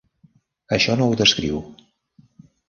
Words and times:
Això 0.77 0.95
no 1.01 1.09
ho 1.11 1.19
descriu. 1.19 1.61